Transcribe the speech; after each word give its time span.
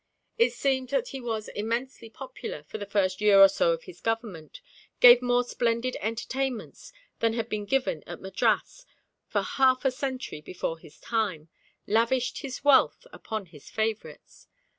It 0.39 0.51
seems 0.53 0.89
that 0.89 1.09
he 1.09 1.21
was 1.21 1.47
immensely 1.49 2.09
popular 2.09 2.63
for 2.63 2.79
the 2.79 2.87
first 2.87 3.21
year 3.21 3.39
or 3.39 3.47
so 3.47 3.71
of 3.71 3.83
his 3.83 4.01
government, 4.01 4.59
gave 4.99 5.21
more 5.21 5.43
splendid 5.43 5.95
entertainments 5.99 6.91
than 7.19 7.33
had 7.33 7.47
been 7.49 7.65
given 7.65 8.01
at 8.07 8.19
Madras 8.19 8.87
for 9.27 9.43
half 9.43 9.85
a 9.85 9.91
century 9.91 10.41
before 10.41 10.79
his 10.79 10.99
time, 10.99 11.49
lavished 11.85 12.39
his 12.39 12.63
wealth 12.63 13.05
upon 13.13 13.45
his 13.45 13.69
favourites. 13.69 14.47